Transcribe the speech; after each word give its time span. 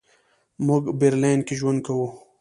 موږ 0.65 0.83
برلین 0.99 1.39
کې 1.47 1.53
ژوند 1.59 1.79
کوو. 1.85 2.07